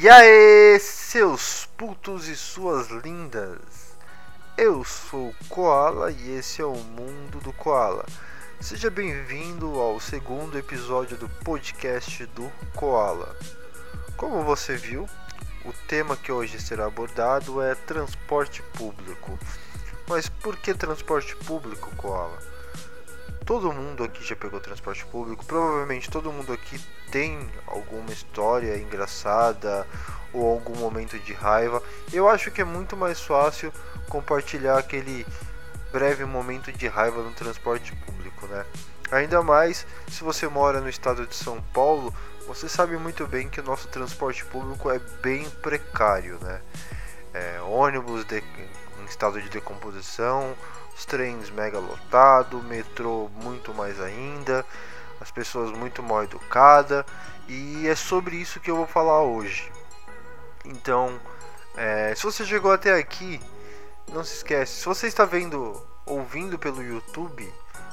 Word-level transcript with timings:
E 0.00 0.08
aí, 0.08 0.78
seus 0.78 1.66
putos 1.76 2.28
e 2.28 2.36
suas 2.36 2.86
lindas? 2.86 3.58
Eu 4.56 4.84
sou 4.84 5.30
o 5.30 5.44
Koala 5.48 6.12
e 6.12 6.36
esse 6.36 6.62
é 6.62 6.64
o 6.64 6.76
Mundo 6.76 7.40
do 7.40 7.52
Koala. 7.52 8.06
Seja 8.60 8.90
bem-vindo 8.90 9.66
ao 9.80 9.98
segundo 9.98 10.56
episódio 10.56 11.16
do 11.16 11.28
podcast 11.28 12.24
do 12.26 12.48
Koala. 12.76 13.36
Como 14.16 14.44
você 14.44 14.76
viu, 14.76 15.08
o 15.64 15.72
tema 15.88 16.16
que 16.16 16.30
hoje 16.30 16.60
será 16.60 16.86
abordado 16.86 17.60
é 17.60 17.74
transporte 17.74 18.62
público. 18.74 19.36
Mas 20.06 20.28
por 20.28 20.56
que 20.58 20.74
transporte 20.74 21.34
público, 21.34 21.90
Koala? 21.96 22.38
Todo 23.48 23.72
mundo 23.72 24.04
aqui 24.04 24.22
já 24.22 24.36
pegou 24.36 24.60
transporte 24.60 25.06
público, 25.06 25.42
provavelmente 25.42 26.10
todo 26.10 26.30
mundo 26.30 26.52
aqui 26.52 26.78
tem 27.10 27.50
alguma 27.66 28.12
história 28.12 28.76
engraçada 28.76 29.86
ou 30.34 30.52
algum 30.52 30.76
momento 30.76 31.18
de 31.18 31.32
raiva. 31.32 31.82
Eu 32.12 32.28
acho 32.28 32.50
que 32.50 32.60
é 32.60 32.64
muito 32.64 32.94
mais 32.94 33.22
fácil 33.22 33.72
compartilhar 34.06 34.76
aquele 34.76 35.26
breve 35.90 36.26
momento 36.26 36.70
de 36.70 36.86
raiva 36.88 37.22
no 37.22 37.30
transporte 37.30 37.96
público, 38.04 38.46
né? 38.48 38.66
Ainda 39.10 39.42
mais 39.42 39.86
se 40.08 40.22
você 40.22 40.46
mora 40.46 40.82
no 40.82 40.88
estado 40.90 41.26
de 41.26 41.34
São 41.34 41.62
Paulo, 41.72 42.14
você 42.46 42.68
sabe 42.68 42.98
muito 42.98 43.26
bem 43.26 43.48
que 43.48 43.60
o 43.60 43.64
nosso 43.64 43.88
transporte 43.88 44.44
público 44.44 44.90
é 44.90 44.98
bem 45.22 45.48
precário, 45.62 46.38
né? 46.42 46.60
É, 47.32 47.62
ônibus 47.62 48.26
de, 48.26 48.44
em 49.00 49.04
estado 49.08 49.40
de 49.40 49.48
decomposição, 49.48 50.54
os 50.98 51.04
trens 51.04 51.48
mega 51.50 51.78
lotado, 51.78 52.60
metrô 52.64 53.30
muito 53.36 53.72
mais 53.72 54.00
ainda, 54.00 54.66
as 55.20 55.30
pessoas 55.30 55.70
muito 55.70 56.02
mal 56.02 56.24
educadas 56.24 57.04
e 57.46 57.86
é 57.86 57.94
sobre 57.94 58.36
isso 58.36 58.58
que 58.58 58.68
eu 58.68 58.76
vou 58.76 58.86
falar 58.86 59.22
hoje. 59.22 59.70
Então, 60.64 61.18
é, 61.76 62.12
se 62.16 62.24
você 62.24 62.44
chegou 62.44 62.72
até 62.72 62.94
aqui, 62.94 63.40
não 64.12 64.24
se 64.24 64.34
esquece. 64.34 64.80
Se 64.80 64.86
você 64.86 65.06
está 65.06 65.24
vendo, 65.24 65.80
ouvindo 66.04 66.58
pelo 66.58 66.82
YouTube, 66.82 67.48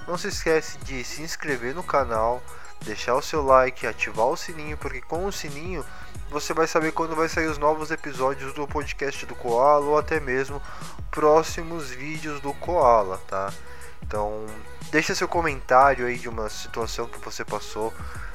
não 0.08 0.18
se 0.18 0.28
esquece 0.28 0.80
de 0.80 1.04
se 1.04 1.22
inscrever 1.22 1.76
no 1.76 1.84
canal, 1.84 2.42
deixar 2.84 3.16
o 3.16 3.22
seu 3.22 3.44
like, 3.44 3.86
ativar 3.88 4.28
o 4.28 4.38
sininho, 4.38 4.78
porque 4.78 5.02
com 5.02 5.26
o 5.26 5.32
sininho 5.32 5.86
você 6.30 6.54
vai 6.54 6.68
saber 6.68 6.92
quando 6.92 7.16
vai 7.16 7.30
sair 7.30 7.48
os 7.48 7.58
novos 7.58 7.92
episódios 7.92 8.54
do 8.54 8.68
podcast 8.68 9.26
do 9.26 9.36
Koala 9.36 9.86
ou 9.86 9.98
até 9.98 10.20
mesmo 10.20 10.62
próximos 11.12 11.90
vídeos 11.90 12.42
do 12.42 12.54
Koala, 12.54 13.22
tá? 13.28 13.54
Então, 14.02 14.46
deixa 14.92 15.16
seu 15.16 15.28
comentário 15.28 16.06
aí 16.06 16.18
de 16.18 16.28
uma 16.28 16.50
situação 16.50 17.08
que 17.08 17.20
você 17.20 17.46
passou, 17.46 17.94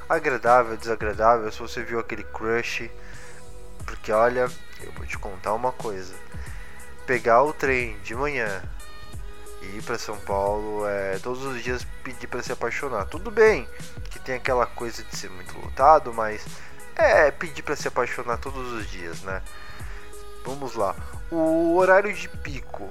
agradável, 0.08 0.76
desagradável, 0.76 1.50
se 1.52 1.58
você 1.58 1.82
viu 1.82 1.98
aquele 2.00 2.24
crush, 2.24 2.90
porque 3.84 4.10
olha, 4.12 4.48
eu 4.80 4.92
vou 4.92 5.06
te 5.06 5.18
contar 5.18 5.52
uma 5.54 5.72
coisa. 5.72 6.14
Pegar 7.06 7.42
o 7.42 7.52
trem 7.52 7.98
de 8.00 8.14
manhã 8.14 8.62
e 9.62 9.76
ir 9.76 9.82
para 9.82 9.98
São 9.98 10.16
Paulo 10.18 10.86
é 10.86 11.18
todos 11.18 11.44
os 11.44 11.62
dias 11.62 11.86
pedir 12.02 12.26
para 12.26 12.42
se 12.42 12.52
apaixonar. 12.52 13.06
Tudo 13.06 13.30
bem 13.30 13.68
que 14.10 14.18
tem 14.18 14.36
aquela 14.36 14.66
coisa 14.66 15.02
de 15.02 15.16
ser 15.16 15.30
muito 15.30 15.58
lotado, 15.58 16.12
mas 16.12 16.44
é 16.96 17.30
pedir 17.30 17.62
para 17.62 17.76
se 17.76 17.88
apaixonar 17.88 18.38
todos 18.38 18.72
os 18.72 18.90
dias, 18.90 19.22
né? 19.22 19.42
Vamos 20.44 20.74
lá. 20.74 20.94
O 21.30 21.76
horário 21.76 22.12
de 22.12 22.28
pico 22.28 22.90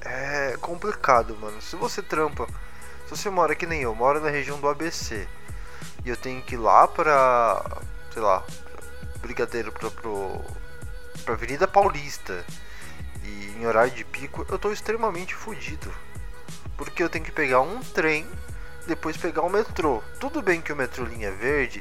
é 0.00 0.56
complicado, 0.60 1.36
mano. 1.36 1.60
Se 1.62 1.76
você 1.76 2.02
trampa, 2.02 2.46
se 3.04 3.10
você 3.10 3.30
mora 3.30 3.54
que 3.54 3.66
nem 3.66 3.82
eu, 3.82 3.94
mora 3.94 4.20
na 4.20 4.30
região 4.30 4.60
do 4.60 4.68
ABC 4.68 5.26
e 6.04 6.08
eu 6.08 6.16
tenho 6.16 6.42
que 6.42 6.54
ir 6.54 6.58
lá 6.58 6.86
pra, 6.88 7.64
sei 8.12 8.22
lá, 8.22 8.44
Brigadeiro 9.20 9.70
pra, 9.70 9.90
pro, 9.90 10.44
pra 11.24 11.34
Avenida 11.34 11.68
Paulista 11.68 12.44
e 13.22 13.56
em 13.58 13.66
horário 13.66 13.92
de 13.92 14.04
pico, 14.04 14.46
eu 14.48 14.58
tô 14.58 14.72
extremamente 14.72 15.34
fodido. 15.34 15.92
Porque 16.76 17.02
eu 17.02 17.08
tenho 17.08 17.24
que 17.24 17.30
pegar 17.30 17.60
um 17.60 17.80
trem, 17.80 18.26
depois 18.86 19.16
pegar 19.16 19.42
o 19.42 19.50
metrô. 19.50 20.02
Tudo 20.18 20.42
bem 20.42 20.60
que 20.60 20.72
o 20.72 20.76
metrô 20.76 21.04
linha 21.04 21.30
verde 21.30 21.80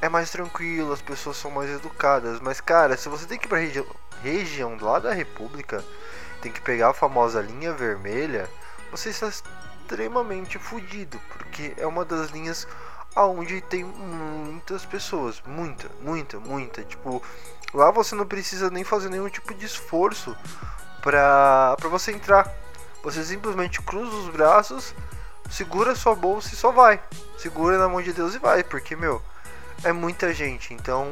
é 0.00 0.08
mais 0.08 0.30
tranquilo, 0.30 0.92
as 0.92 1.00
pessoas 1.00 1.36
são 1.36 1.50
mais 1.50 1.70
educadas. 1.70 2.40
Mas, 2.40 2.60
cara, 2.60 2.96
se 2.96 3.08
você 3.08 3.26
tem 3.26 3.38
que 3.38 3.46
ir 3.46 3.48
pra 3.48 3.58
regi 3.58 3.84
região 4.22 4.76
lá 4.80 4.98
da 4.98 5.12
República, 5.12 5.84
tem 6.40 6.52
que 6.52 6.60
pegar 6.60 6.90
a 6.90 6.94
famosa 6.94 7.40
linha 7.40 7.72
vermelha, 7.72 8.48
você 8.90 9.08
está 9.08 9.28
extremamente 9.28 10.58
fodido, 10.58 11.20
porque 11.28 11.74
é 11.76 11.86
uma 11.86 12.04
das 12.04 12.30
linhas 12.30 12.68
aonde 13.14 13.60
tem 13.60 13.84
muitas 13.84 14.84
pessoas, 14.84 15.42
muita, 15.46 15.90
muita, 16.00 16.38
muita. 16.38 16.82
Tipo, 16.82 17.22
lá 17.74 17.90
você 17.90 18.14
não 18.14 18.26
precisa 18.26 18.70
nem 18.70 18.84
fazer 18.84 19.08
nenhum 19.08 19.28
tipo 19.28 19.54
de 19.54 19.66
esforço 19.66 20.36
pra, 21.00 21.76
pra 21.78 21.88
você 21.88 22.12
entrar. 22.12 22.52
Você 23.02 23.24
simplesmente 23.24 23.82
cruza 23.82 24.14
os 24.14 24.28
braços, 24.28 24.94
segura 25.50 25.94
sua 25.94 26.14
bolsa 26.14 26.54
e 26.54 26.56
só 26.56 26.70
vai. 26.70 27.00
Segura 27.36 27.78
na 27.78 27.88
mão 27.88 28.00
de 28.00 28.12
Deus 28.12 28.34
e 28.34 28.38
vai, 28.38 28.62
porque, 28.62 28.94
meu, 28.94 29.20
é 29.84 29.92
muita 29.92 30.32
gente, 30.32 30.72
então 30.72 31.10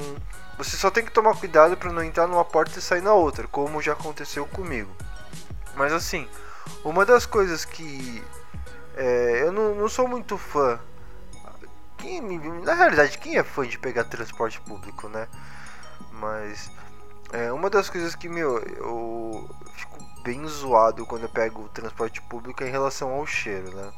você 0.57 0.77
só 0.77 0.91
tem 0.91 1.05
que 1.05 1.11
tomar 1.11 1.35
cuidado 1.37 1.77
para 1.77 1.93
não 1.93 2.05
entrar 2.05 2.27
numa 2.27 2.45
porta 2.45 2.79
e 2.79 2.83
sair 2.83 3.01
na 3.01 3.15
outra, 3.15 3.49
como 3.49 3.83
já 3.83 3.93
aconteceu 3.93 4.47
comigo. 4.47 4.91
Mas 5.75 5.93
assim, 5.93 6.29
uma 6.85 7.05
das 7.05 7.25
coisas 7.27 7.65
que 7.65 8.23
é, 8.97 9.43
eu 9.43 9.53
não, 9.53 9.75
não, 9.75 9.89
sou 9.89 10.07
muito 10.07 10.37
fã. 10.37 10.79
Quem, 12.01 12.21
na 12.63 12.75
realidade, 12.75 13.19
quem 13.19 13.37
é 13.37 13.45
fã 13.45 13.67
de 13.67 13.79
pegar 13.79 14.05
transporte 14.05 14.61
público, 14.61 15.09
né? 15.09 15.29
Mas 16.13 16.71
é, 17.33 17.53
uma 17.53 17.71
das 17.71 17.89
coisas 17.89 18.15
que 18.15 18.29
meu, 18.29 18.59
eu 18.59 19.49
fico 19.75 19.99
bem 20.23 20.47
zoado 20.47 21.07
quando 21.07 21.23
eu 21.23 21.29
pego 21.29 21.63
o 21.63 21.69
transporte 21.69 22.21
público 22.23 22.63
é 22.65 22.69
em 22.69 22.71
relação 22.71 23.11
ao 23.11 23.27
cheiro, 23.27 23.75
né? 23.75 23.93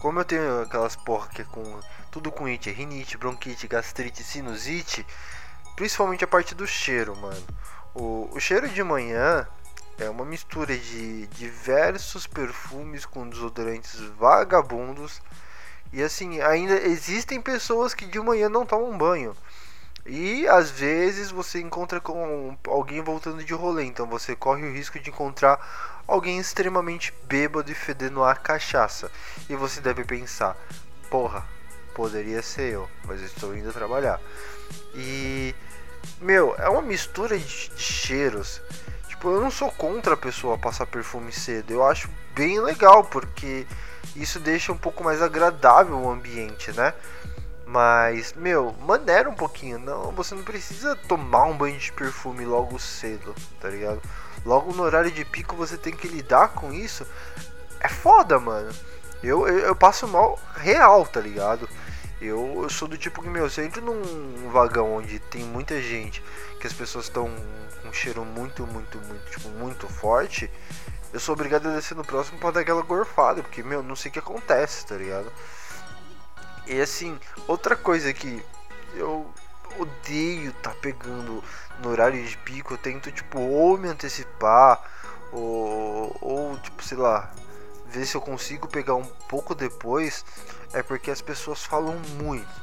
Como 0.00 0.18
eu 0.18 0.24
tenho 0.24 0.62
aquelas 0.62 0.96
porra 0.96 1.28
que 1.28 1.42
é 1.42 1.44
com 1.44 1.80
tudo 2.10 2.30
com 2.30 2.46
it, 2.46 2.70
rinite, 2.70 3.16
bronquite, 3.16 3.68
gastrite, 3.68 4.22
sinusite, 4.22 5.06
principalmente 5.76 6.24
a 6.24 6.28
parte 6.28 6.54
do 6.54 6.66
cheiro, 6.66 7.16
mano. 7.16 7.42
O, 7.94 8.28
o 8.32 8.40
cheiro 8.40 8.68
de 8.68 8.82
manhã 8.82 9.46
é 9.98 10.08
uma 10.08 10.24
mistura 10.24 10.76
de 10.76 11.26
diversos 11.28 12.26
perfumes 12.26 13.06
com 13.06 13.28
desodorantes 13.28 13.98
vagabundos. 14.18 15.20
E 15.92 16.02
assim, 16.02 16.40
ainda 16.40 16.74
existem 16.74 17.40
pessoas 17.40 17.92
que 17.92 18.06
de 18.06 18.18
manhã 18.18 18.48
não 18.48 18.64
tomam 18.64 18.96
banho. 18.96 19.36
E 20.04 20.48
às 20.48 20.70
vezes 20.70 21.30
você 21.30 21.60
encontra 21.60 22.00
com 22.00 22.56
alguém 22.66 23.00
voltando 23.00 23.44
de 23.44 23.52
rolê, 23.52 23.84
então 23.84 24.06
você 24.06 24.34
corre 24.34 24.66
o 24.66 24.72
risco 24.72 24.98
de 24.98 25.10
encontrar 25.10 26.02
alguém 26.08 26.38
extremamente 26.38 27.14
bêbado 27.24 27.70
e 27.70 27.74
fedendo 27.74 28.24
a 28.24 28.34
cachaça. 28.34 29.10
E 29.48 29.54
você 29.54 29.80
deve 29.80 30.02
pensar: 30.04 30.56
porra, 31.08 31.46
poderia 31.94 32.42
ser 32.42 32.72
eu, 32.72 32.88
mas 33.04 33.20
eu 33.20 33.26
estou 33.26 33.56
indo 33.56 33.72
trabalhar. 33.72 34.20
E 34.94 35.54
meu, 36.20 36.54
é 36.58 36.68
uma 36.68 36.82
mistura 36.82 37.38
de, 37.38 37.68
de 37.68 37.82
cheiros. 37.82 38.60
Tipo, 39.22 39.34
eu 39.34 39.40
não 39.40 39.52
sou 39.52 39.70
contra 39.70 40.14
a 40.14 40.16
pessoa 40.16 40.58
passar 40.58 40.84
perfume 40.84 41.30
cedo, 41.30 41.72
eu 41.72 41.86
acho 41.86 42.10
bem 42.34 42.60
legal 42.60 43.04
porque 43.04 43.64
isso 44.16 44.40
deixa 44.40 44.72
um 44.72 44.76
pouco 44.76 45.04
mais 45.04 45.22
agradável 45.22 45.96
o 45.96 46.10
ambiente, 46.10 46.72
né? 46.72 46.92
Mas, 47.64 48.32
meu, 48.32 48.74
maneira 48.80 49.30
um 49.30 49.34
pouquinho. 49.34 49.78
Não, 49.78 50.10
você 50.10 50.34
não 50.34 50.42
precisa 50.42 50.96
tomar 51.06 51.44
um 51.44 51.56
banho 51.56 51.78
de 51.78 51.92
perfume 51.92 52.44
logo 52.44 52.80
cedo, 52.80 53.32
tá 53.60 53.68
ligado? 53.68 54.02
Logo 54.44 54.72
no 54.72 54.82
horário 54.82 55.12
de 55.12 55.24
pico 55.24 55.54
você 55.54 55.76
tem 55.76 55.92
que 55.94 56.08
lidar 56.08 56.48
com 56.48 56.72
isso. 56.72 57.06
É 57.78 57.88
foda, 57.88 58.40
mano. 58.40 58.72
Eu, 59.22 59.46
eu, 59.46 59.58
eu 59.60 59.76
passo 59.76 60.08
mal 60.08 60.36
real, 60.56 61.06
tá 61.06 61.20
ligado? 61.20 61.68
Eu, 62.22 62.62
eu 62.62 62.70
sou 62.70 62.86
do 62.86 62.96
tipo 62.96 63.20
que, 63.20 63.28
meu, 63.28 63.50
se 63.50 63.60
eu 63.60 63.64
entro 63.64 63.82
num 63.82 64.48
vagão 64.48 64.94
onde 64.94 65.18
tem 65.18 65.42
muita 65.42 65.82
gente, 65.82 66.22
que 66.60 66.68
as 66.68 66.72
pessoas 66.72 67.06
estão 67.06 67.28
com 67.82 67.88
um 67.88 67.92
cheiro 67.92 68.24
muito, 68.24 68.64
muito, 68.64 68.96
muito, 68.98 69.28
tipo, 69.28 69.48
muito 69.48 69.88
forte, 69.88 70.48
eu 71.12 71.18
sou 71.18 71.32
obrigado 71.32 71.66
a 71.68 71.74
descer 71.74 71.96
no 71.96 72.04
próximo 72.04 72.38
pra 72.38 72.52
dar 72.52 72.60
aquela 72.60 72.82
gorfada, 72.82 73.42
porque, 73.42 73.60
meu, 73.64 73.82
não 73.82 73.96
sei 73.96 74.08
o 74.08 74.12
que 74.12 74.20
acontece, 74.20 74.86
tá 74.86 74.94
ligado? 74.94 75.32
E 76.64 76.80
assim, 76.80 77.18
outra 77.48 77.74
coisa 77.74 78.12
que 78.12 78.40
eu 78.94 79.28
odeio 79.80 80.52
tá 80.62 80.70
pegando 80.80 81.42
no 81.80 81.90
horário 81.90 82.24
de 82.24 82.38
pico, 82.38 82.74
eu 82.74 82.78
tento 82.78 83.10
tipo 83.10 83.40
ou 83.40 83.76
me 83.76 83.88
antecipar 83.88 84.80
ou, 85.32 86.16
ou 86.20 86.56
tipo, 86.58 86.84
sei 86.84 86.98
lá, 86.98 87.32
ver 87.92 88.06
se 88.06 88.16
eu 88.16 88.20
consigo 88.20 88.66
pegar 88.66 88.94
um 88.94 89.04
pouco 89.28 89.54
depois, 89.54 90.24
é 90.72 90.82
porque 90.82 91.10
as 91.10 91.20
pessoas 91.20 91.64
falam 91.64 91.98
muito. 92.16 92.62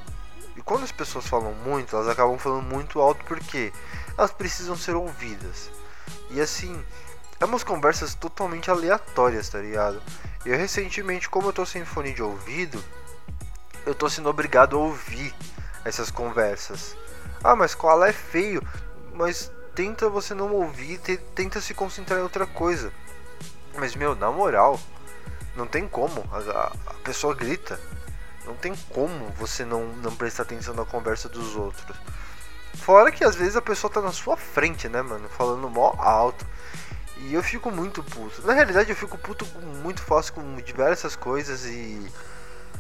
E 0.56 0.62
quando 0.62 0.84
as 0.84 0.92
pessoas 0.92 1.28
falam 1.28 1.54
muito, 1.54 1.96
elas 1.96 2.08
acabam 2.08 2.38
falando 2.38 2.64
muito 2.64 3.00
alto 3.00 3.24
porque 3.26 3.72
elas 4.18 4.32
precisam 4.32 4.76
ser 4.76 4.96
ouvidas. 4.96 5.70
E 6.32 6.42
assim, 6.42 6.84
é 7.40 7.46
umas 7.46 7.64
conversas 7.64 8.16
totalmente 8.16 8.70
aleatórias, 8.70 9.48
tá 9.48 9.60
ligado? 9.60 10.02
Eu 10.46 10.58
recentemente, 10.58 11.30
como 11.30 11.48
eu 11.48 11.54
tô 11.54 11.66
sem 11.66 11.86
fone 11.86 12.12
de 12.12 12.24
ouvido, 12.24 12.84
eu 13.86 13.96
tô 13.96 14.10
sendo 14.10 14.30
obrigado 14.30 14.76
a 14.76 14.80
ouvir 14.80 15.34
essas 15.86 16.12
conversas. 16.12 16.96
Ah, 17.44 17.56
mas 17.56 17.76
koala 17.76 18.10
é 18.10 18.14
feio. 18.14 18.62
Mas 19.14 19.52
tenta 19.76 20.10
você 20.10 20.34
não 20.34 20.52
ouvir, 20.54 21.00
tenta 21.34 21.62
se 21.62 21.74
concentrar 21.74 22.20
em 22.20 22.24
outra 22.24 22.46
coisa. 22.46 22.92
Mas, 23.78 23.96
meu, 23.96 24.16
na 24.16 24.32
moral, 24.32 24.80
não 25.60 25.68
tem 25.68 25.88
como. 25.88 26.24
A, 26.32 26.72
a 26.88 26.94
pessoa 27.04 27.36
grita. 27.36 27.80
Não 28.46 28.56
tem 28.56 28.74
como 28.90 29.30
você 29.38 29.64
não, 29.64 29.88
não 29.98 30.16
prestar 30.16 30.44
atenção 30.44 30.74
na 30.74 30.86
conversa 30.86 31.30
dos 31.30 31.56
outros. 31.56 31.96
Fora 32.74 33.12
que 33.12 33.24
às 33.24 33.36
vezes 33.36 33.56
a 33.56 33.62
pessoa 33.62 33.92
tá 33.92 34.02
na 34.02 34.12
sua 34.12 34.38
frente, 34.38 34.88
né, 34.88 35.02
mano? 35.02 35.28
Falando 35.30 35.70
mó 35.70 35.94
alto. 36.00 36.46
E 37.18 37.34
eu 37.34 37.44
fico 37.44 37.70
muito 37.70 38.02
puto. 38.02 38.42
Na 38.48 38.54
realidade, 38.54 38.90
eu 38.90 38.96
fico 38.96 39.18
puto 39.18 39.46
muito 39.84 40.02
fácil 40.02 40.34
com 40.34 40.56
diversas 40.56 41.16
coisas 41.16 41.66
e. 41.66 42.10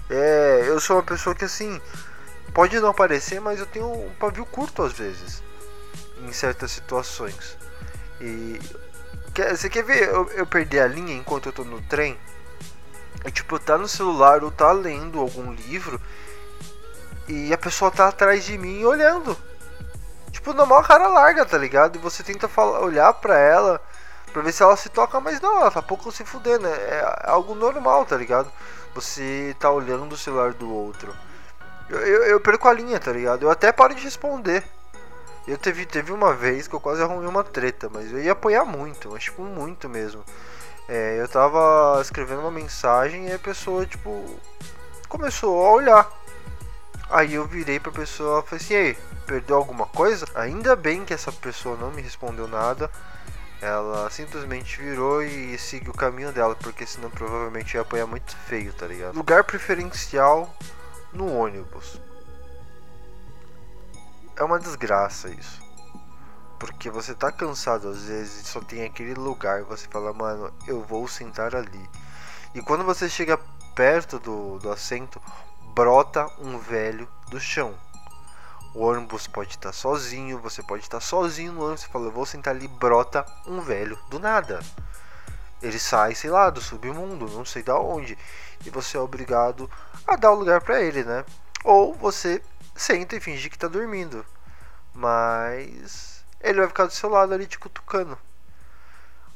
É, 0.10 0.64
eu 0.66 0.80
sou 0.80 0.96
uma 0.96 1.04
pessoa 1.04 1.36
que 1.36 1.46
assim. 1.46 1.80
Pode 2.54 2.80
não 2.80 2.94
parecer, 2.94 3.40
mas 3.40 3.60
eu 3.60 3.66
tenho 3.66 3.92
um 3.92 4.10
pavio 4.16 4.46
curto 4.46 4.82
às 4.82 4.94
vezes. 4.94 5.44
Em 6.22 6.32
certas 6.32 6.72
situações. 6.72 7.58
E. 8.22 8.60
Quer, 9.34 9.56
você 9.56 9.70
quer 9.70 9.84
ver 9.84 10.08
eu, 10.08 10.32
eu 10.32 10.48
perder 10.48 10.80
a 10.80 10.88
linha 10.88 11.14
enquanto 11.14 11.48
eu 11.48 11.54
tô 11.54 11.64
no 11.64 11.82
trem? 11.82 12.18
É 13.24 13.32
tipo, 13.32 13.60
tá 13.60 13.78
no 13.78 13.88
celular 13.88 14.44
ou 14.44 14.52
tá 14.52 14.72
lendo 14.72 15.20
algum 15.20 15.52
livro 15.54 16.00
e 17.28 17.54
a 17.54 17.58
pessoa 17.58 17.92
tá 17.92 18.08
atrás 18.08 18.44
de 18.44 18.58
mim 18.58 18.84
olhando. 18.84 19.38
Tipo, 20.32 20.54
normal 20.54 20.84
cara 20.84 21.08
larga, 21.08 21.46
tá 21.46 21.58
ligado? 21.58 21.96
E 21.96 22.00
você 22.00 22.24
tenta 22.24 22.48
falar, 22.48 22.82
olhar 22.82 23.14
pra 23.14 23.38
ela 23.38 23.82
pra 24.32 24.42
ver 24.42 24.52
se 24.52 24.64
ela 24.64 24.78
se 24.78 24.90
toca, 24.90 25.20
mas 25.20 25.42
não, 25.42 25.58
ela 25.58 25.72
tá 25.72 25.82
pouco 25.82 26.12
se 26.12 26.24
fudendo. 26.24 26.68
É, 26.68 26.70
é 26.70 27.30
algo 27.30 27.56
normal, 27.56 28.06
tá 28.06 28.16
ligado? 28.16 28.52
Você 28.96 29.56
tá 29.60 29.70
olhando 29.70 30.14
o 30.14 30.18
celular 30.18 30.54
do 30.54 30.72
outro. 30.72 31.14
Eu, 31.90 32.00
eu, 32.00 32.24
eu, 32.24 32.40
perco 32.40 32.68
a 32.68 32.74
linha, 32.74 33.00
tá 33.00 33.12
ligado? 33.12 33.44
Eu 33.44 33.52
até 33.52 33.72
paro 33.72 33.96
de 33.96 34.04
responder. 34.04 34.64
Eu 35.48 35.58
teve, 35.58 35.86
teve 35.86 36.12
uma 36.12 36.34
vez 36.34 36.68
que 36.68 36.76
eu 36.76 36.80
quase 36.80 37.02
arrumei 37.02 37.28
uma 37.28 37.44
treta, 37.44 37.90
mas 37.92 38.12
eu 38.12 38.20
ia 38.22 38.34
apoiar 38.34 38.66
muito, 38.66 39.10
mas 39.10 39.24
tipo, 39.24 39.42
muito 39.42 39.90
mesmo. 39.90 40.24
É, 40.92 41.22
eu 41.22 41.28
tava 41.28 42.02
escrevendo 42.02 42.42
uma 42.42 42.50
mensagem 42.50 43.28
e 43.28 43.32
a 43.32 43.38
pessoa, 43.38 43.86
tipo, 43.86 44.26
começou 45.08 45.64
a 45.64 45.72
olhar. 45.72 46.12
Aí 47.12 47.36
eu 47.36 47.46
virei 47.46 47.80
pra 47.80 47.92
pessoa 47.92 48.40
e 48.40 48.50
falei 48.50 48.66
assim: 48.66 48.74
Ei, 48.74 48.98
perdeu 49.28 49.56
alguma 49.58 49.86
coisa? 49.86 50.26
Ainda 50.34 50.76
bem 50.76 51.06
que 51.06 51.14
essa 51.14 51.32
pessoa 51.32 51.78
não 51.78 51.92
me 51.92 52.02
respondeu 52.02 52.48
nada. 52.48 52.90
Ela 53.62 54.10
simplesmente 54.10 54.82
virou 54.82 55.22
e 55.22 55.56
seguiu 55.60 55.92
o 55.92 55.96
caminho 55.96 56.32
dela, 56.32 56.56
porque 56.56 56.88
senão 56.88 57.12
provavelmente 57.12 57.76
ia 57.76 57.82
apanhar 57.82 58.08
muito 58.08 58.36
feio, 58.48 58.74
tá 58.74 58.88
ligado? 58.88 59.16
Lugar 59.16 59.44
preferencial 59.44 60.52
no 61.14 61.32
ônibus. 61.32 62.02
É 64.36 64.44
uma 64.44 64.58
desgraça 64.58 65.30
isso. 65.30 65.69
Porque 66.60 66.90
você 66.90 67.16
tá 67.16 67.32
cansado 67.32 67.88
às 67.88 68.04
vezes, 68.04 68.46
só 68.46 68.60
tem 68.60 68.84
aquele 68.84 69.14
lugar, 69.14 69.64
você 69.64 69.88
fala, 69.88 70.12
mano, 70.12 70.54
eu 70.68 70.84
vou 70.84 71.08
sentar 71.08 71.56
ali. 71.56 71.90
E 72.54 72.62
quando 72.62 72.84
você 72.84 73.10
chega 73.10 73.40
perto 73.74 74.20
do, 74.20 74.60
do 74.60 74.70
assento, 74.70 75.22
brota 75.74 76.28
um 76.40 76.58
velho 76.58 77.08
do 77.30 77.40
chão. 77.40 77.74
O 78.76 78.84
ônibus 78.84 79.26
pode 79.26 79.52
estar 79.52 79.72
sozinho, 79.72 80.38
você 80.40 80.62
pode 80.62 80.84
estar 80.84 81.00
sozinho 81.00 81.54
no 81.54 81.64
ônibus, 81.64 81.82
você 81.82 81.88
fala, 81.88 82.06
eu 82.08 82.12
vou 82.12 82.26
sentar 82.26 82.54
ali, 82.54 82.68
brota 82.68 83.26
um 83.48 83.62
velho 83.62 83.98
do 84.10 84.20
nada. 84.20 84.60
Ele 85.62 85.80
sai, 85.80 86.14
sei 86.14 86.30
lá, 86.30 86.50
do 86.50 86.62
submundo, 86.62 87.30
não 87.30 87.46
sei 87.46 87.64
da 87.64 87.80
onde, 87.80 88.18
e 88.66 88.70
você 88.70 88.98
é 88.98 89.00
obrigado 89.00 89.70
a 90.06 90.16
dar 90.16 90.32
o 90.32 90.36
lugar 90.36 90.62
para 90.62 90.82
ele, 90.82 91.04
né? 91.04 91.24
Ou 91.64 91.94
você 91.94 92.42
senta 92.76 93.16
e 93.16 93.20
finge 93.20 93.50
que 93.50 93.58
tá 93.58 93.68
dormindo. 93.68 94.26
Mas 94.94 96.09
ele 96.42 96.60
vai 96.60 96.68
ficar 96.68 96.86
do 96.86 96.94
seu 96.94 97.10
lado 97.10 97.34
ali 97.34 97.46
te 97.46 97.60
cutucando. 97.60 98.18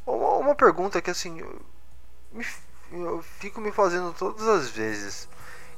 Uma, 0.05 0.37
uma 0.37 0.55
pergunta 0.55 1.01
que 1.01 1.09
assim, 1.09 1.39
eu, 1.39 1.61
me, 2.31 2.45
eu 2.91 3.21
fico 3.39 3.59
me 3.59 3.71
fazendo 3.71 4.13
todas 4.13 4.47
as 4.47 4.69
vezes. 4.69 5.27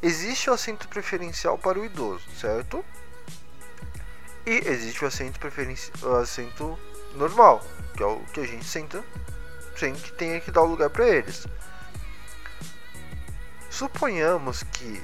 Existe 0.01 0.49
o 0.49 0.53
assento 0.53 0.87
preferencial 0.87 1.57
para 1.57 1.79
o 1.79 1.85
idoso, 1.85 2.29
certo? 2.35 2.83
E 4.45 4.61
existe 4.67 5.03
o 5.03 5.07
assento 5.07 5.39
preferencial, 5.39 6.11
o 6.11 6.15
assento 6.17 6.77
normal, 7.15 7.63
que 7.95 8.03
é 8.03 8.05
o 8.05 8.19
que 8.33 8.41
a 8.41 8.45
gente 8.45 8.65
senta 8.65 9.03
sem 9.75 9.93
que 9.93 10.11
tenha 10.13 10.39
que 10.39 10.51
dar 10.51 10.61
o 10.61 10.67
lugar 10.67 10.89
para 10.89 11.07
eles. 11.07 11.45
Suponhamos 13.69 14.63
que 14.63 15.03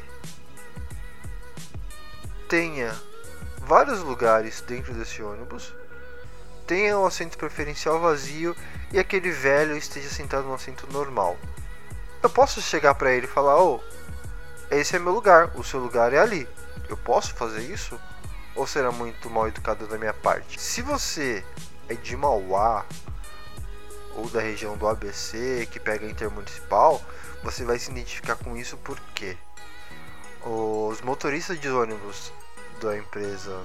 tenha 2.47 2.95
vários 3.59 4.01
lugares 4.01 4.61
dentro 4.61 4.93
desse 4.93 5.21
ônibus 5.21 5.73
tenha 6.71 6.97
um 6.97 7.05
assento 7.05 7.37
preferencial 7.37 7.99
vazio 7.99 8.55
e 8.93 8.97
aquele 8.97 9.29
velho 9.29 9.75
esteja 9.75 10.07
sentado 10.07 10.47
no 10.47 10.53
assento 10.53 10.87
normal. 10.89 11.37
Eu 12.23 12.29
posso 12.29 12.61
chegar 12.61 12.95
para 12.95 13.11
ele 13.11 13.25
e 13.25 13.29
falar: 13.29 13.61
"Oh, 13.61 13.81
esse 14.69 14.95
é 14.95 14.99
meu 14.99 15.11
lugar, 15.11 15.51
o 15.57 15.65
seu 15.65 15.81
lugar 15.81 16.13
é 16.13 16.19
ali". 16.19 16.47
Eu 16.87 16.95
posso 16.95 17.33
fazer 17.33 17.59
isso? 17.59 17.99
Ou 18.55 18.65
será 18.65 18.89
muito 18.89 19.29
mal 19.29 19.49
educado 19.49 19.85
da 19.85 19.97
minha 19.97 20.13
parte? 20.13 20.61
Se 20.61 20.81
você 20.81 21.43
é 21.89 21.93
de 21.93 22.15
Mauá 22.15 22.85
ou 24.15 24.29
da 24.29 24.39
região 24.39 24.77
do 24.77 24.87
ABC 24.87 25.67
que 25.69 25.79
pega 25.79 26.05
intermunicipal, 26.05 27.01
você 27.43 27.65
vai 27.65 27.79
se 27.79 27.91
identificar 27.91 28.37
com 28.37 28.55
isso 28.55 28.77
porque 28.77 29.37
os 30.41 31.01
motoristas 31.01 31.59
de 31.59 31.69
ônibus 31.69 32.31
da 32.81 32.95
empresa 32.97 33.61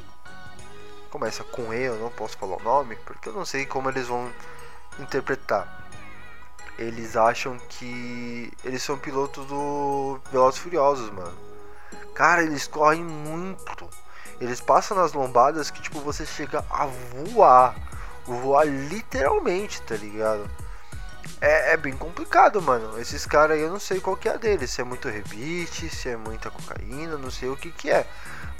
começa 1.16 1.42
com 1.44 1.72
E, 1.72 1.84
eu 1.84 1.96
não 1.96 2.10
posso 2.10 2.36
falar 2.36 2.56
o 2.56 2.62
nome, 2.62 2.94
porque 2.96 3.30
eu 3.30 3.32
não 3.32 3.46
sei 3.46 3.64
como 3.64 3.88
eles 3.88 4.06
vão 4.06 4.30
interpretar. 4.98 5.88
Eles 6.78 7.16
acham 7.16 7.58
que 7.70 8.52
eles 8.62 8.82
são 8.82 8.98
pilotos 8.98 9.46
do 9.46 10.20
Velozes 10.30 10.60
Furiosos, 10.60 11.10
mano. 11.10 11.32
Cara, 12.14 12.42
eles 12.42 12.66
correm 12.66 13.02
muito. 13.02 13.88
Eles 14.38 14.60
passam 14.60 14.94
nas 14.94 15.14
lombadas 15.14 15.70
que 15.70 15.80
tipo 15.80 16.00
você 16.00 16.26
chega 16.26 16.62
a 16.68 16.84
voar, 16.84 17.74
voar 18.26 18.66
literalmente, 18.66 19.80
tá 19.82 19.96
ligado? 19.96 20.50
É, 21.40 21.72
é, 21.72 21.76
bem 21.78 21.96
complicado, 21.96 22.60
mano. 22.60 23.00
Esses 23.00 23.24
caras 23.24 23.56
aí 23.56 23.62
eu 23.62 23.70
não 23.70 23.80
sei 23.80 24.00
qual 24.00 24.18
que 24.18 24.28
é 24.28 24.32
a 24.34 24.36
deles. 24.36 24.70
Se 24.70 24.82
é 24.82 24.84
muito 24.84 25.08
rebite, 25.08 25.88
se 25.88 26.10
é 26.10 26.16
muita 26.16 26.50
cocaína, 26.50 27.16
não 27.16 27.30
sei 27.30 27.48
o 27.48 27.56
que 27.56 27.70
que 27.70 27.90
é. 27.90 28.06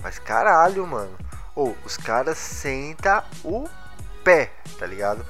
Mas 0.03 0.19
caralho, 0.19 0.87
mano. 0.87 1.15
Ou 1.57 1.77
os 1.85 1.97
caras 1.97 2.39
senta 2.39 3.25
o 3.43 3.67
pé, 4.23 4.53
tá 4.79 4.87
ligado? 4.87 5.27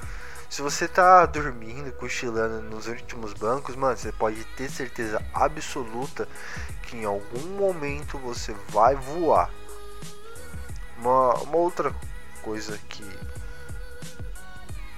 Se 0.50 0.62
você 0.62 0.88
tá 0.88 1.26
dormindo, 1.26 1.92
cochilando 1.92 2.62
nos 2.62 2.86
últimos 2.86 3.32
bancos, 3.32 3.76
mano, 3.76 3.96
você 3.96 4.12
pode 4.12 4.44
ter 4.56 4.70
certeza 4.70 5.22
absoluta 5.32 6.28
que 6.82 6.96
em 6.96 7.04
algum 7.04 7.46
momento 7.56 8.18
você 8.18 8.54
vai 8.68 8.94
voar. 8.94 9.50
Uma, 10.98 11.34
uma 11.42 11.56
outra 11.56 11.94
coisa 12.42 12.78
que. 12.88 13.04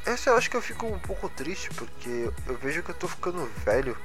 Essa 0.07 0.31
eu 0.31 0.37
acho 0.37 0.49
que 0.49 0.57
eu 0.57 0.63
fico 0.63 0.87
um 0.87 0.99
pouco 0.99 1.29
triste 1.29 1.71
porque 1.75 2.31
eu 2.47 2.57
vejo 2.57 2.83
que 2.83 2.91
eu 2.91 2.95
tô 2.95 3.09
ficando 3.09 3.45
velho. 3.65 3.97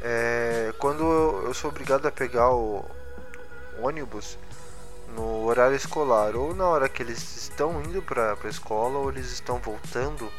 É, 0.00 0.72
quando 0.78 1.02
eu 1.44 1.52
sou 1.52 1.70
obrigado 1.70 2.06
a 2.06 2.12
pegar 2.12 2.50
o 2.50 2.88
ônibus, 3.80 4.38
no 5.14 5.44
horário 5.44 5.76
escolar, 5.76 6.36
ou 6.36 6.54
na 6.54 6.66
hora 6.66 6.88
que 6.88 7.02
eles 7.02 7.36
estão 7.36 7.80
indo 7.82 8.02
para 8.02 8.36
a 8.42 8.48
escola, 8.48 8.98
ou 8.98 9.10
eles 9.10 9.30
estão 9.30 9.58
voltando, 9.58 10.30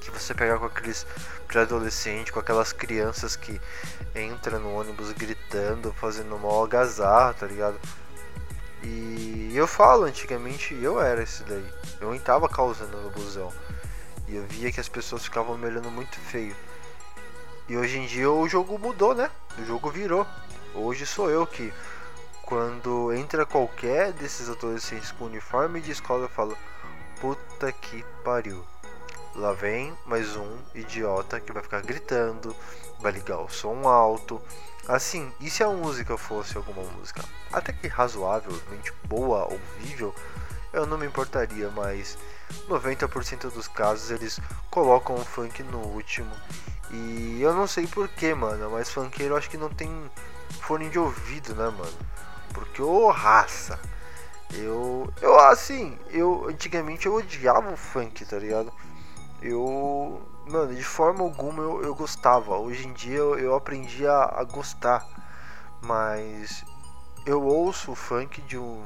que 0.00 0.10
você 0.10 0.34
pega 0.34 0.58
com 0.58 0.66
aqueles 0.66 1.06
pré-adolescentes, 1.46 2.32
com 2.32 2.40
aquelas 2.40 2.72
crianças 2.72 3.36
que 3.36 3.60
entram 4.14 4.60
no 4.60 4.74
ônibus 4.74 5.12
gritando, 5.12 5.92
fazendo 5.92 6.38
mal 6.38 6.52
algazarra, 6.52 7.34
tá 7.34 7.46
ligado? 7.46 7.78
E 8.82 9.52
eu 9.54 9.66
falo, 9.66 10.04
antigamente 10.04 10.74
eu 10.74 11.00
era 11.00 11.22
esse 11.22 11.42
daí. 11.44 11.66
Eu 12.00 12.14
entrava 12.14 12.48
causando 12.48 12.96
no 12.98 13.10
busão. 13.10 13.50
E 14.28 14.36
eu 14.36 14.44
via 14.44 14.70
que 14.70 14.80
as 14.80 14.88
pessoas 14.88 15.24
ficavam 15.24 15.56
me 15.56 15.66
olhando 15.66 15.90
muito 15.90 16.18
feio. 16.18 16.54
E 17.66 17.76
hoje 17.76 17.98
em 17.98 18.06
dia 18.06 18.30
o 18.30 18.46
jogo 18.46 18.78
mudou, 18.78 19.14
né? 19.14 19.30
O 19.58 19.64
jogo 19.64 19.90
virou. 19.90 20.26
Hoje 20.74 21.06
sou 21.06 21.30
eu 21.30 21.46
que 21.46 21.72
quando 22.46 23.12
entra 23.12 23.46
qualquer 23.46 24.12
desses 24.12 24.48
adolescentes 24.48 25.10
com 25.12 25.24
uniforme 25.24 25.80
de 25.80 25.92
escola, 25.92 26.24
eu 26.24 26.28
falo: 26.28 26.56
Puta 27.20 27.72
que 27.72 28.04
pariu. 28.22 28.64
Lá 29.34 29.52
vem 29.52 29.92
mais 30.06 30.36
um 30.36 30.58
idiota 30.74 31.40
que 31.40 31.52
vai 31.52 31.62
ficar 31.62 31.82
gritando, 31.82 32.54
vai 33.00 33.12
ligar 33.12 33.38
o 33.38 33.48
som 33.48 33.88
alto. 33.88 34.40
Assim, 34.86 35.32
e 35.40 35.48
se 35.50 35.62
a 35.64 35.68
música 35.68 36.16
fosse 36.16 36.56
alguma 36.56 36.82
música 36.92 37.24
até 37.52 37.72
que 37.72 37.88
razoavelmente 37.88 38.92
boa, 39.04 39.44
ouvível, 39.50 40.14
eu 40.72 40.86
não 40.86 40.98
me 40.98 41.06
importaria, 41.06 41.70
mas 41.70 42.18
90% 42.68 43.50
dos 43.50 43.66
casos 43.66 44.10
eles 44.10 44.38
colocam 44.70 45.16
o 45.16 45.24
funk 45.24 45.62
no 45.62 45.78
último. 45.78 46.30
E 46.90 47.40
eu 47.40 47.54
não 47.54 47.66
sei 47.66 47.86
porquê, 47.86 48.34
mano, 48.34 48.70
mas 48.70 48.90
funkeiro 48.90 49.36
acho 49.36 49.48
que 49.50 49.56
não 49.56 49.70
tem 49.70 49.90
fone 50.60 50.88
de 50.90 50.98
ouvido, 50.98 51.54
né, 51.54 51.64
mano? 51.70 51.98
Porque, 52.54 52.80
ô 52.80 53.08
oh, 53.08 53.10
raça, 53.10 53.78
Eu, 54.52 55.12
eu 55.20 55.38
assim, 55.40 55.98
eu 56.10 56.46
antigamente 56.48 57.06
eu 57.06 57.14
odiava 57.16 57.72
o 57.72 57.76
funk, 57.76 58.24
tá 58.24 58.38
ligado? 58.38 58.72
Eu, 59.42 60.22
mano, 60.46 60.74
de 60.74 60.84
forma 60.84 61.22
alguma 61.22 61.62
eu, 61.62 61.82
eu 61.82 61.94
gostava. 61.94 62.56
Hoje 62.56 62.86
em 62.86 62.92
dia 62.92 63.18
eu, 63.18 63.38
eu 63.38 63.54
aprendi 63.54 64.06
a, 64.06 64.24
a 64.24 64.44
gostar, 64.44 65.04
mas 65.82 66.64
eu 67.26 67.42
ouço 67.42 67.92
o 67.92 67.94
funk 67.96 68.40
de 68.42 68.56
um 68.58 68.84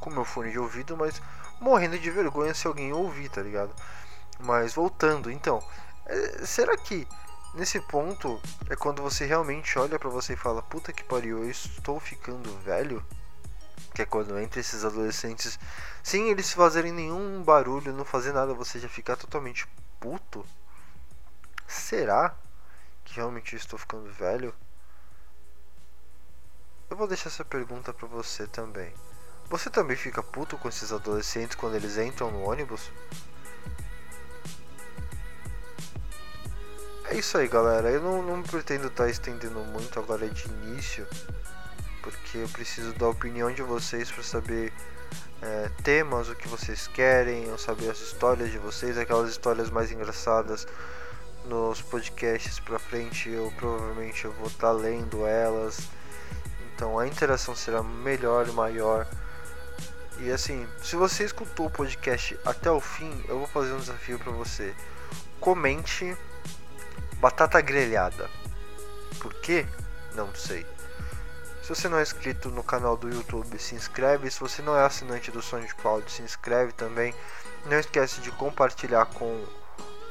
com 0.00 0.10
meu 0.10 0.24
fone 0.24 0.50
de 0.52 0.58
ouvido, 0.58 0.96
mas 0.96 1.20
morrendo 1.60 1.98
de 1.98 2.10
vergonha 2.10 2.54
se 2.54 2.66
alguém 2.66 2.92
ouvir, 2.92 3.28
tá 3.28 3.42
ligado? 3.42 3.74
Mas 4.40 4.74
voltando, 4.74 5.30
então, 5.30 5.60
é, 6.06 6.46
será 6.46 6.76
que 6.76 7.06
nesse 7.54 7.80
ponto 7.80 8.40
é 8.68 8.76
quando 8.76 9.02
você 9.02 9.24
realmente 9.24 9.78
olha 9.78 9.98
para 9.98 10.08
você 10.08 10.34
e 10.34 10.36
fala: 10.36 10.62
"Puta 10.62 10.92
que 10.92 11.04
pariu, 11.04 11.38
eu 11.44 11.50
estou 11.50 11.98
ficando 12.00 12.56
velho"? 12.60 13.04
Que 13.94 14.02
é 14.02 14.06
quando 14.06 14.38
entre 14.38 14.60
esses 14.60 14.84
adolescentes, 14.84 15.58
sem 16.02 16.28
eles 16.28 16.52
fazerem 16.52 16.92
nenhum 16.92 17.42
barulho, 17.42 17.92
não 17.92 18.04
fazer 18.04 18.32
nada, 18.32 18.54
você 18.54 18.78
já 18.78 18.88
ficar 18.88 19.16
totalmente 19.16 19.66
puto? 19.98 20.44
Será 21.66 22.34
que 23.04 23.16
realmente 23.16 23.54
eu 23.54 23.58
estou 23.58 23.78
ficando 23.78 24.10
velho? 24.12 24.54
Eu 26.90 26.96
vou 26.96 27.06
deixar 27.06 27.28
essa 27.28 27.44
pergunta 27.44 27.92
para 27.92 28.08
você 28.08 28.46
também. 28.46 28.92
Você 29.50 29.68
também 29.68 29.96
fica 29.96 30.22
puto 30.22 30.56
com 30.58 30.68
esses 30.68 30.92
adolescentes 30.92 31.56
quando 31.56 31.74
eles 31.74 31.96
entram 31.98 32.30
no 32.30 32.48
ônibus? 32.48 32.90
É 37.10 37.16
isso 37.16 37.36
aí, 37.38 37.48
galera. 37.48 37.90
Eu 37.90 38.02
não, 38.02 38.22
não 38.22 38.42
pretendo 38.42 38.88
estar 38.88 39.04
tá 39.04 39.10
estendendo 39.10 39.60
muito 39.60 39.98
agora 39.98 40.28
de 40.28 40.46
início, 40.48 41.06
porque 42.02 42.38
eu 42.38 42.48
preciso 42.48 42.92
da 42.94 43.08
opinião 43.08 43.52
de 43.52 43.62
vocês 43.62 44.10
para 44.10 44.22
saber 44.22 44.72
é, 45.42 45.70
temas, 45.82 46.28
o 46.28 46.34
que 46.34 46.46
vocês 46.46 46.86
querem, 46.86 47.44
eu 47.44 47.58
saber 47.58 47.90
as 47.90 48.00
histórias 48.00 48.50
de 48.50 48.58
vocês, 48.58 48.96
aquelas 48.98 49.30
histórias 49.30 49.70
mais 49.70 49.90
engraçadas 49.90 50.66
nos 51.46 51.80
podcasts 51.82 52.58
pra 52.60 52.78
frente. 52.78 53.30
Eu 53.30 53.52
provavelmente 53.56 54.24
eu 54.24 54.32
vou 54.32 54.48
estar 54.48 54.68
tá 54.68 54.72
lendo 54.72 55.26
elas 55.26 55.88
então 56.78 56.96
a 56.96 57.08
interação 57.08 57.56
será 57.56 57.82
melhor 57.82 58.46
e 58.46 58.52
maior. 58.52 59.04
E 60.20 60.30
assim, 60.30 60.64
se 60.80 60.94
você 60.94 61.24
escutou 61.24 61.66
o 61.66 61.70
podcast 61.70 62.38
até 62.44 62.70
o 62.70 62.80
fim, 62.80 63.12
eu 63.28 63.38
vou 63.38 63.48
fazer 63.48 63.72
um 63.72 63.80
desafio 63.80 64.16
para 64.16 64.30
você. 64.30 64.72
Comente 65.40 66.16
batata 67.20 67.60
grelhada. 67.60 68.28
Por 69.20 69.34
quê? 69.34 69.66
Não 70.14 70.34
sei. 70.34 70.66
Se 71.62 71.68
você 71.68 71.88
não 71.88 71.98
é 71.98 72.02
inscrito 72.02 72.50
no 72.50 72.62
canal 72.62 72.96
do 72.96 73.08
YouTube, 73.08 73.58
se 73.58 73.74
inscreve. 73.74 74.30
Se 74.30 74.40
você 74.40 74.62
não 74.62 74.76
é 74.76 74.84
assinante 74.84 75.30
do 75.30 75.42
SoundCloud, 75.42 76.10
se 76.10 76.22
inscreve 76.22 76.72
também. 76.72 77.14
Não 77.66 77.78
esquece 77.78 78.20
de 78.20 78.30
compartilhar 78.30 79.06
com 79.06 79.44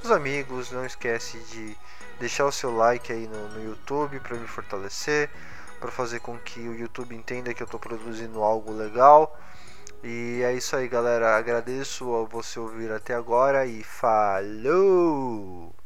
os 0.04 0.12
amigos. 0.12 0.72
Não 0.72 0.86
esquece 0.86 1.40
de 1.52 1.76
deixar 2.20 2.46
o 2.46 2.52
seu 2.52 2.76
like 2.76 3.12
aí 3.12 3.28
no, 3.28 3.50
no 3.50 3.64
YouTube 3.64 4.20
para 4.20 4.38
me 4.38 4.48
fortalecer 4.48 5.30
para 5.80 5.92
fazer 5.92 6.20
com 6.20 6.38
que 6.38 6.60
o 6.60 6.76
YouTube 6.76 7.16
entenda 7.16 7.54
que 7.54 7.62
eu 7.62 7.66
estou 7.66 7.80
produzindo 7.80 8.42
algo 8.42 8.72
legal. 8.72 9.38
E 10.04 10.42
é 10.44 10.54
isso 10.54 10.76
aí, 10.76 10.88
galera. 10.88 11.38
Agradeço 11.38 12.14
a 12.16 12.24
você 12.24 12.60
ouvir 12.60 12.92
até 12.92 13.14
agora 13.14 13.66
e 13.66 13.84
falou! 13.84 15.76